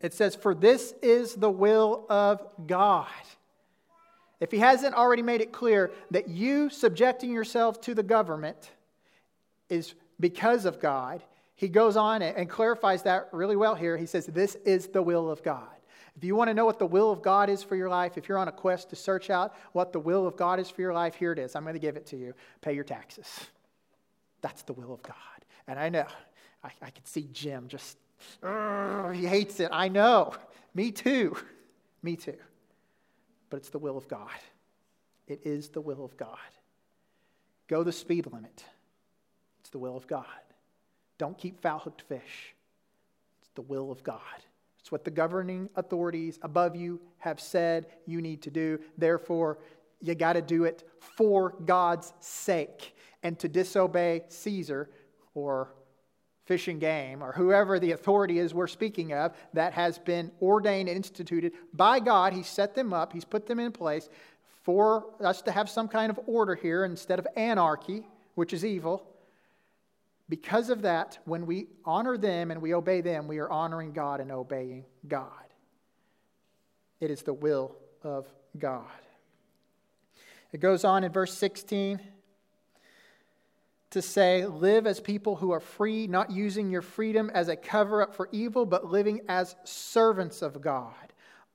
[0.00, 3.08] It says, For this is the will of God.
[4.38, 8.70] If he hasn't already made it clear that you subjecting yourself to the government
[9.68, 11.24] is because of God,
[11.56, 13.96] he goes on and clarifies that really well here.
[13.96, 15.66] He says, This is the will of God.
[16.16, 18.28] If you want to know what the will of God is for your life, if
[18.28, 20.94] you're on a quest to search out what the will of God is for your
[20.94, 21.56] life, here it is.
[21.56, 22.32] I'm going to give it to you.
[22.60, 23.26] Pay your taxes.
[24.42, 25.14] That's the will of God.
[25.66, 26.06] And I know,
[26.64, 27.96] I, I can see Jim just,
[28.42, 29.68] he hates it.
[29.72, 30.34] I know.
[30.74, 31.36] Me too.
[32.02, 32.36] Me too.
[33.48, 34.28] But it's the will of God.
[35.26, 36.38] It is the will of God.
[37.68, 38.64] Go the speed limit.
[39.60, 40.24] It's the will of God.
[41.18, 42.54] Don't keep foul hooked fish.
[43.40, 44.20] It's the will of God.
[44.80, 48.80] It's what the governing authorities above you have said you need to do.
[48.96, 49.58] Therefore,
[50.00, 52.96] you got to do it for God's sake.
[53.22, 54.88] And to disobey Caesar
[55.34, 55.72] or
[56.44, 60.88] Fish and Game or whoever the authority is we're speaking of that has been ordained
[60.88, 64.08] and instituted by God, He set them up, He's put them in place
[64.62, 68.04] for us to have some kind of order here instead of anarchy,
[68.34, 69.06] which is evil.
[70.28, 74.20] Because of that, when we honor them and we obey them, we are honoring God
[74.20, 75.26] and obeying God.
[77.00, 78.26] It is the will of
[78.58, 78.84] God.
[80.52, 82.00] It goes on in verse 16
[83.90, 88.02] to say, Live as people who are free, not using your freedom as a cover
[88.02, 90.94] up for evil, but living as servants of God.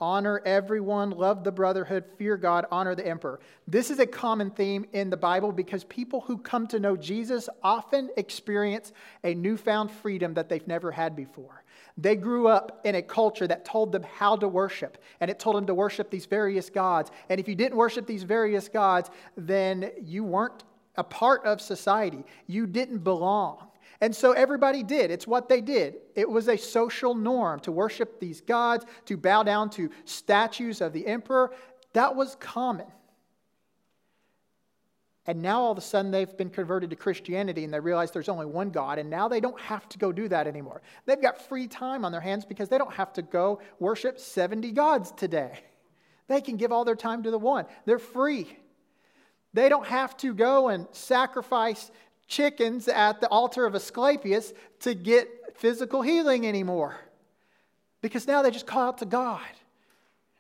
[0.01, 3.39] Honor everyone, love the brotherhood, fear God, honor the emperor.
[3.65, 7.47] This is a common theme in the Bible because people who come to know Jesus
[7.63, 8.91] often experience
[9.23, 11.63] a newfound freedom that they've never had before.
[11.97, 15.55] They grew up in a culture that told them how to worship, and it told
[15.55, 17.09] them to worship these various gods.
[17.29, 20.65] And if you didn't worship these various gods, then you weren't
[20.97, 22.23] a part of society.
[22.47, 23.67] You didn't belong.
[24.01, 25.09] And so everybody did.
[25.09, 25.95] It's what they did.
[26.15, 30.93] It was a social norm to worship these gods, to bow down to statues of
[30.93, 31.53] the emperor.
[31.93, 32.87] That was common.
[35.27, 38.29] And now all of a sudden they've been converted to Christianity and they realize there's
[38.29, 40.81] only one God, and now they don't have to go do that anymore.
[41.05, 44.71] They've got free time on their hands because they don't have to go worship 70
[44.73, 45.59] gods today.
[46.27, 47.65] They can give all their time to the one.
[47.85, 48.55] They're free.
[49.55, 51.89] They don't have to go and sacrifice
[52.27, 56.97] chickens at the altar of Asclepius to get physical healing anymore.
[58.01, 59.39] Because now they just call out to God.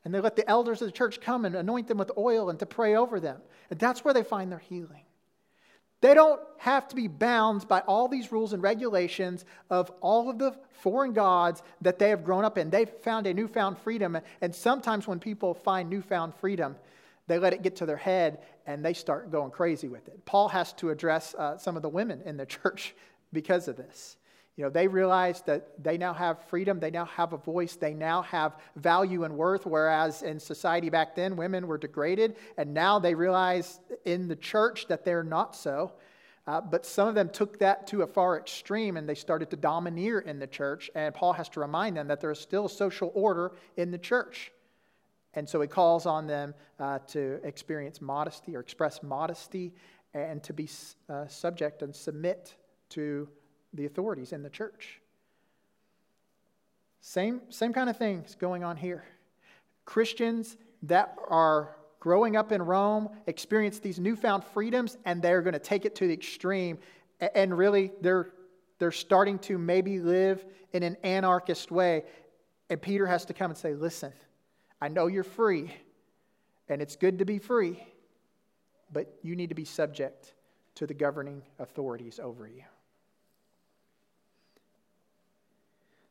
[0.03, 2.59] And they let the elders of the church come and anoint them with oil and
[2.59, 3.39] to pray over them.
[3.69, 5.05] And that's where they find their healing.
[6.01, 10.39] They don't have to be bound by all these rules and regulations of all of
[10.39, 12.69] the foreign gods that they have grown up in.
[12.69, 14.17] They've found a newfound freedom.
[14.41, 16.75] And sometimes when people find newfound freedom,
[17.27, 20.25] they let it get to their head and they start going crazy with it.
[20.25, 22.95] Paul has to address uh, some of the women in the church
[23.33, 24.17] because of this.
[24.55, 27.93] You know, they realize that they now have freedom, they now have a voice, they
[27.93, 32.97] now have value and worth, whereas in society back then, women were degraded, and now
[32.97, 35.91] they realize in the church that they're not so.
[36.47, 39.55] Uh, but some of them took that to a far extreme and they started to
[39.55, 40.91] domineer in the church.
[40.93, 44.51] And Paul has to remind them that there is still social order in the church.
[45.35, 49.73] And so he calls on them uh, to experience modesty or express modesty
[50.13, 50.69] and to be
[51.09, 52.55] uh, subject and submit
[52.89, 53.27] to
[53.73, 55.01] the authorities in the church.
[57.01, 59.03] Same, same kind of things going on here.
[59.83, 65.59] Christians that are growing up in Rome experience these newfound freedoms and they're going to
[65.59, 66.79] take it to the extreme.
[67.19, 68.31] And really, they're,
[68.79, 72.05] they're starting to maybe live in an anarchist way.
[72.69, 74.13] And Peter has to come and say, listen,
[74.81, 75.73] I know you're free,
[76.69, 77.81] and it's good to be free,
[78.91, 80.33] but you need to be subject
[80.75, 82.63] to the governing authorities over you.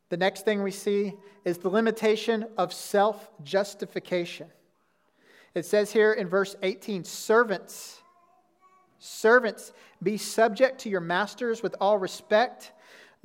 [0.08, 4.48] The next thing we see is the limitation of self justification.
[5.54, 8.00] It says here in verse 18 Servants,
[8.98, 12.72] servants, be subject to your masters with all respect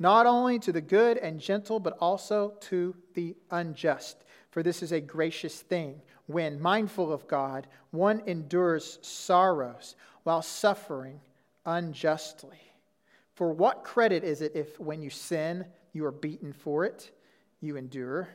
[0.00, 4.16] not only to the good and gentle, but also to the unjust.
[4.50, 11.20] For this is a gracious thing when, mindful of God, one endures sorrows while suffering
[11.66, 12.60] unjustly.
[13.34, 17.10] For what credit is it if, when you sin, you are beaten for it,
[17.60, 18.28] you endure?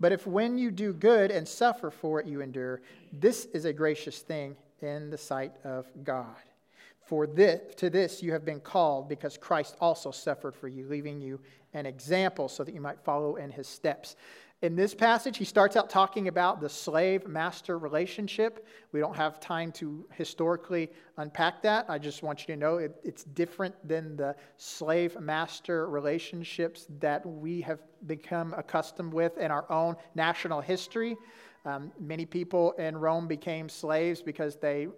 [0.00, 2.80] But if when you do good and suffer for it, you endure,
[3.12, 6.36] this is a gracious thing in the sight of God.
[7.06, 11.20] For this, to this you have been called, because Christ also suffered for you, leaving
[11.20, 11.40] you
[11.74, 14.16] an example so that you might follow in his steps.
[14.62, 18.66] In this passage, he starts out talking about the slave master relationship.
[18.92, 21.84] We don't have time to historically unpack that.
[21.88, 27.26] I just want you to know it, it's different than the slave master relationships that
[27.26, 31.16] we have become accustomed with in our own national history.
[31.66, 34.88] Um, many people in Rome became slaves because they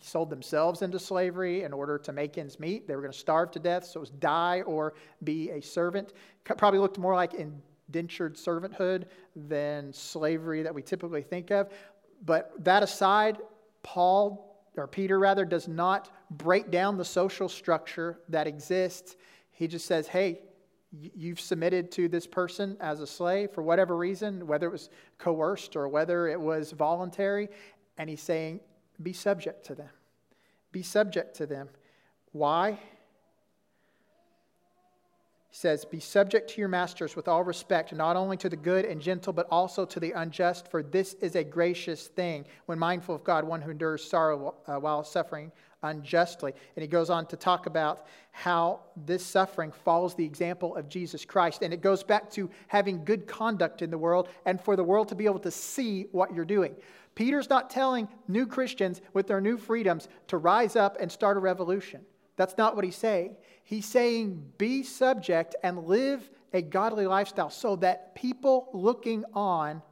[0.00, 2.88] sold themselves into slavery in order to make ends meet.
[2.88, 6.14] They were going to starve to death, so it was die or be a servant.
[6.44, 7.34] Probably looked more like
[7.88, 11.68] indentured servanthood than slavery that we typically think of.
[12.24, 13.38] But that aside,
[13.82, 19.16] Paul, or Peter rather, does not break down the social structure that exists.
[19.50, 20.40] He just says, hey,
[20.90, 25.76] you've submitted to this person as a slave for whatever reason, whether it was coerced
[25.76, 27.48] or whether it was voluntary.
[27.98, 28.60] And he's saying,
[29.02, 29.90] be subject to them.
[30.72, 31.68] Be subject to them.
[32.32, 32.78] Why?
[35.58, 39.00] Says, Be subject to your masters with all respect, not only to the good and
[39.00, 43.24] gentle, but also to the unjust, for this is a gracious thing when mindful of
[43.24, 45.50] God, one who endures sorrow uh, while suffering
[45.82, 46.52] unjustly.
[46.76, 51.24] And he goes on to talk about how this suffering follows the example of Jesus
[51.24, 51.62] Christ.
[51.62, 55.08] And it goes back to having good conduct in the world and for the world
[55.08, 56.76] to be able to see what you're doing.
[57.16, 61.40] Peter's not telling new Christians with their new freedoms to rise up and start a
[61.40, 62.02] revolution.
[62.38, 63.36] That's not what he's saying.
[63.64, 69.82] He's saying be subject and live a godly lifestyle so that people looking on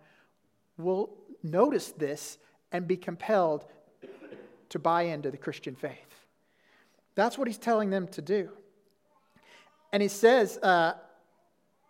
[0.79, 1.11] will
[1.43, 2.39] notice this
[2.73, 3.67] and be compelled
[4.69, 6.25] to buy into the Christian faith.
[7.17, 8.51] That's what he's telling them to do.
[9.93, 10.95] And he says, uh,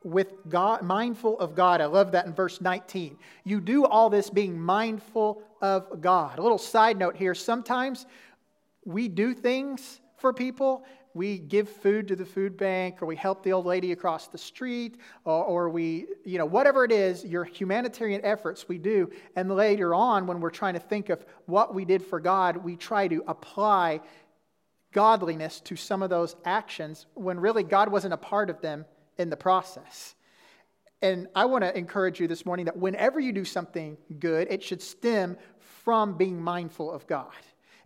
[0.03, 1.81] with God, mindful of God.
[1.81, 3.19] I love that in verse 19.
[3.45, 6.39] You do all this being mindful of God.
[6.39, 8.07] A little side note here sometimes
[8.85, 10.85] we do things for people.
[11.15, 14.37] We give food to the food bank, or we help the old lady across the
[14.37, 19.11] street, or, or we, you know, whatever it is, your humanitarian efforts we do.
[19.35, 22.77] And later on, when we're trying to think of what we did for God, we
[22.77, 24.01] try to apply
[24.93, 28.85] godliness to some of those actions when really God wasn't a part of them
[29.17, 30.15] in the process.
[31.03, 34.63] And I want to encourage you this morning that whenever you do something good, it
[34.63, 35.37] should stem
[35.85, 37.33] from being mindful of God.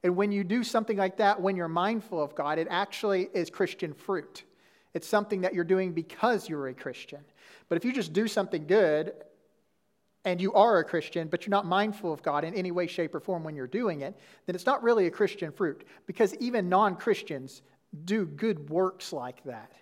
[0.02, 3.50] And when you do something like that, when you're mindful of God, it actually is
[3.50, 4.44] Christian fruit.
[4.94, 7.20] It's something that you're doing because you're a Christian.
[7.68, 9.12] But if you just do something good
[10.24, 13.14] and you are a Christian, but you're not mindful of God in any way, shape,
[13.14, 16.68] or form when you're doing it, then it's not really a Christian fruit because even
[16.68, 17.62] non Christians
[18.04, 19.72] do good works like that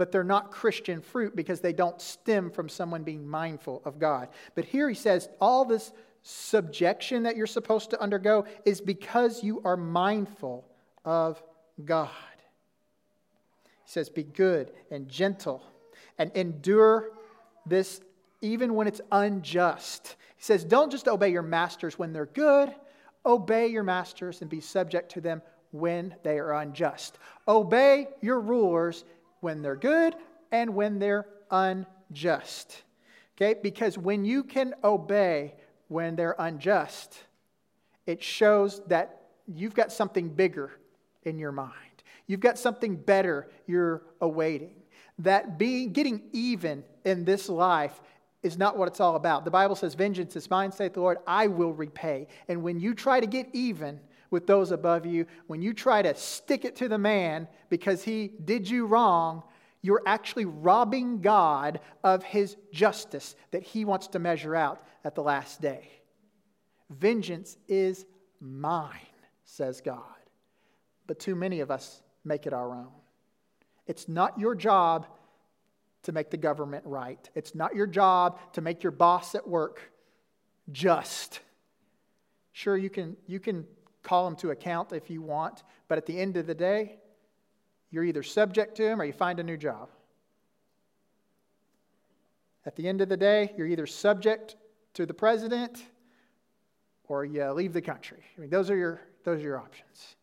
[0.00, 4.30] but they're not Christian fruit because they don't stem from someone being mindful of God.
[4.54, 5.92] But here he says all this
[6.22, 10.66] subjection that you're supposed to undergo is because you are mindful
[11.04, 11.42] of
[11.84, 12.10] God.
[13.64, 15.62] He says, Be good and gentle
[16.18, 17.10] and endure
[17.66, 18.00] this
[18.42, 20.16] even when it's unjust.
[20.36, 22.74] He says, Don't just obey your masters when they're good,
[23.24, 25.42] obey your masters and be subject to them
[25.72, 27.18] when they are unjust.
[27.46, 29.04] Obey your rulers
[29.40, 30.14] when they're good
[30.52, 32.82] and when they're unjust.
[33.36, 33.58] Okay?
[33.62, 35.54] Because when you can obey
[35.90, 37.18] when they're unjust,
[38.06, 40.70] it shows that you've got something bigger
[41.24, 41.74] in your mind.
[42.28, 44.76] You've got something better you're awaiting.
[45.18, 48.00] That being getting even in this life
[48.44, 49.44] is not what it's all about.
[49.44, 52.28] The Bible says, Vengeance is mine, saith the Lord, I will repay.
[52.46, 53.98] And when you try to get even,
[54.30, 58.30] with those above you, when you try to stick it to the man because he
[58.44, 59.42] did you wrong,
[59.82, 65.22] you're actually robbing God of his justice that he wants to measure out at the
[65.22, 65.88] last day.
[66.90, 68.04] Vengeance is
[68.40, 68.90] mine,
[69.44, 70.02] says God.
[71.06, 72.92] But too many of us make it our own.
[73.86, 75.06] It's not your job
[76.02, 79.92] to make the government right, it's not your job to make your boss at work
[80.72, 81.40] just.
[82.52, 83.66] Sure, you can, you can
[84.02, 86.96] call them to account if you want, but at the end of the day,
[87.90, 89.88] you're either subject to him or you find a new job.
[92.66, 94.56] At the end of the day, you're either subject
[94.94, 95.82] to the president
[97.08, 98.22] or you leave the country.
[98.36, 100.16] I mean, those are your, those are your options.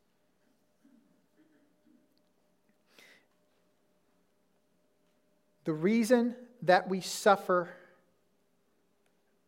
[5.65, 7.69] The reason that we suffer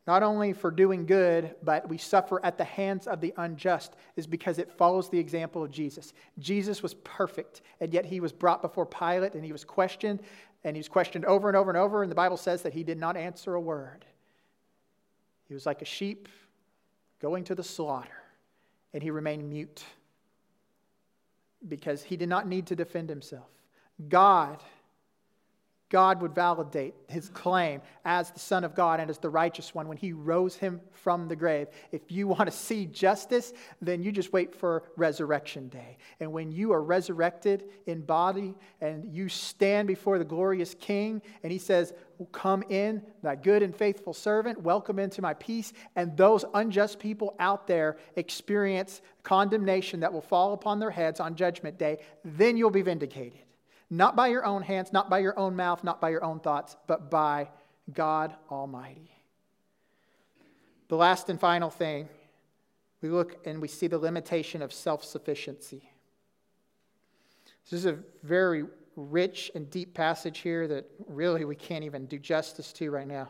[0.10, 4.26] not only for doing good, but we suffer at the hands of the unjust, is
[4.26, 6.14] because it follows the example of Jesus.
[6.39, 10.20] Jesus was perfect, and yet he was brought before Pilate and he was questioned,
[10.64, 12.84] and he was questioned over and over and over, and the Bible says that he
[12.84, 14.03] did not answer a word.
[15.47, 16.28] He was like a sheep
[17.22, 18.24] going to the slaughter,
[18.95, 19.84] and he remained mute
[21.68, 23.51] because he did not need to defend himself.
[24.07, 24.64] God
[25.89, 29.87] God would validate his claim as the Son of God and as the righteous one
[29.87, 31.67] when he rose him from the grave.
[31.91, 35.97] If you want to see justice, then you just wait for resurrection day.
[36.19, 41.51] And when you are resurrected in body and you stand before the glorious King and
[41.51, 41.93] he says,
[42.33, 45.71] Come in, thy good and faithful servant, welcome into my peace.
[45.95, 51.35] And those unjust people out there experience condemnation that will fall upon their heads on
[51.35, 53.39] judgment day, then you'll be vindicated.
[53.89, 56.75] Not by your own hands, not by your own mouth, not by your own thoughts,
[56.87, 57.49] but by
[57.93, 59.11] God Almighty.
[60.89, 62.07] The last and final thing,
[63.01, 65.89] we look and we see the limitation of self sufficiency.
[67.69, 68.65] This is a very
[68.95, 73.29] rich and deep passage here that really we can't even do justice to right now.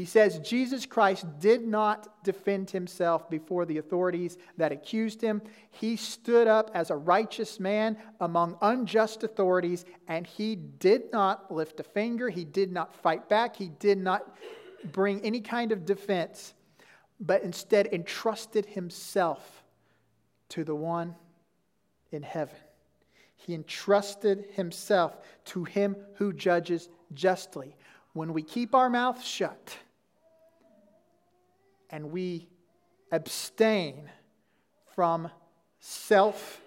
[0.00, 5.42] He says Jesus Christ did not defend himself before the authorities that accused him.
[5.72, 11.80] He stood up as a righteous man among unjust authorities, and he did not lift
[11.80, 12.30] a finger.
[12.30, 13.54] He did not fight back.
[13.54, 14.38] He did not
[14.90, 16.54] bring any kind of defense,
[17.20, 19.62] but instead entrusted himself
[20.48, 21.14] to the one
[22.10, 22.56] in heaven.
[23.36, 27.76] He entrusted himself to him who judges justly.
[28.14, 29.76] When we keep our mouths shut,
[31.90, 32.48] and we
[33.12, 34.08] abstain
[34.94, 35.30] from
[35.80, 36.60] self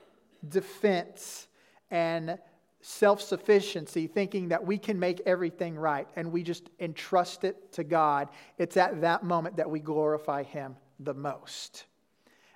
[0.48, 1.48] defense
[1.90, 2.38] and
[2.82, 7.84] self sufficiency, thinking that we can make everything right, and we just entrust it to
[7.84, 11.86] God, it's at that moment that we glorify Him the most.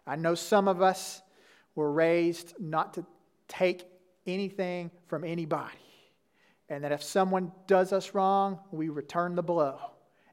[0.06, 1.22] I know some of us
[1.76, 3.06] were raised not to
[3.48, 3.86] take
[4.26, 5.74] anything from anybody,
[6.70, 9.80] and that if someone does us wrong, we return the blow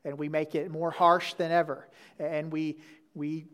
[0.05, 1.88] and we make it more harsh than ever.
[2.18, 2.78] And we,
[3.14, 3.46] we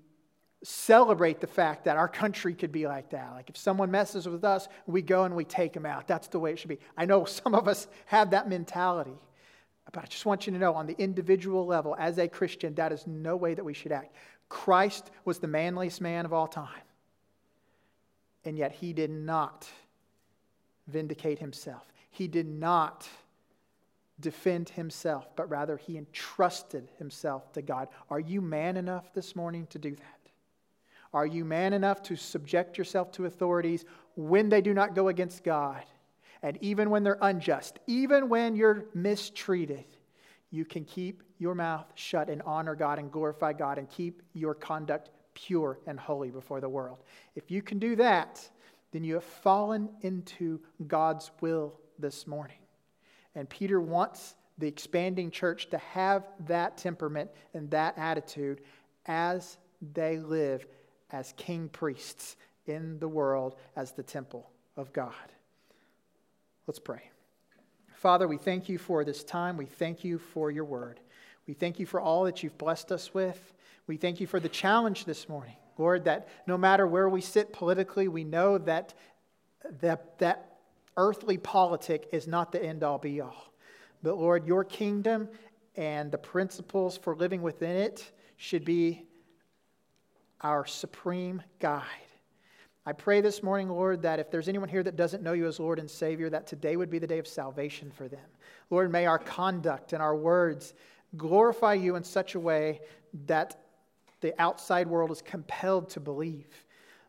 [0.63, 3.33] celebrate the fact that our country could be like that.
[3.33, 6.07] Like if someone messes with us, we go and we take them out.
[6.07, 6.79] That's the way it should be.
[6.97, 9.19] I know some of us have that mentality.
[9.93, 12.93] But I just want you to know on the individual level, as a Christian, that
[12.93, 14.15] is no way that we should act.
[14.49, 16.69] Christ was the manliest man of all time.
[18.45, 19.69] And yet he did not
[20.87, 21.93] vindicate himself.
[22.11, 23.09] He did not
[24.21, 27.89] defend himself, but rather he entrusted himself to God.
[28.09, 30.21] Are you man enough this morning to do that?
[31.13, 33.85] Are you man enough to subject yourself to authorities
[34.17, 35.83] when they do not go against God?
[36.43, 39.85] And even when they're unjust, even when you're mistreated,
[40.51, 44.55] you can keep your mouth shut and honor God and glorify God and keep your
[44.55, 46.99] conduct pure and holy before the world.
[47.35, 48.49] If you can do that,
[48.93, 52.60] then you have fallen into God's will this morning.
[53.35, 58.61] And Peter wants the expanding church to have that temperament and that attitude
[59.07, 59.57] as
[59.95, 60.67] they live
[61.11, 65.15] as king priests in the world as the temple of God.
[66.67, 67.11] Let's pray.
[67.95, 69.57] Father, we thank you for this time.
[69.57, 71.01] We thank you for your word.
[71.47, 73.53] We thank you for all that you've blessed us with.
[73.87, 77.53] We thank you for the challenge this morning, Lord, that no matter where we sit
[77.53, 78.95] politically, we know that
[79.81, 80.50] that, that
[80.97, 83.53] earthly politic is not the end all be all.
[84.03, 85.29] But Lord, your kingdom
[85.77, 89.05] and the principles for living within it should be
[90.41, 91.85] our supreme guide.
[92.87, 95.61] I pray this morning, Lord, that if there's anyone here that doesn't know you as
[95.61, 98.27] Lord and Savior, that today would be the day of salvation for them.
[98.71, 100.73] Lord, may our conduct and our words
[101.17, 102.81] glorify you in such a way
[103.27, 103.61] that
[104.23, 106.65] the outside world is compelled to believe.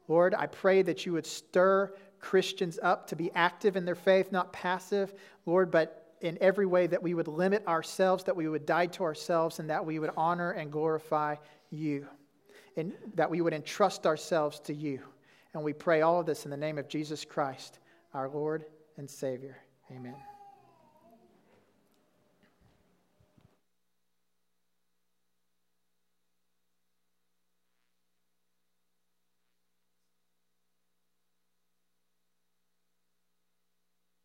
[0.08, 4.32] Lord, I pray that you would stir Christians up to be active in their faith,
[4.32, 5.14] not passive,
[5.46, 9.04] Lord, but in every way that we would limit ourselves, that we would die to
[9.04, 11.36] ourselves, and that we would honor and glorify
[11.72, 12.08] you,
[12.78, 15.02] and that we would entrust ourselves to you.
[15.54, 17.80] And we pray all of this in the name of Jesus Christ,
[18.14, 18.66] our Lord
[18.98, 19.58] and Savior.
[19.92, 20.16] Amen.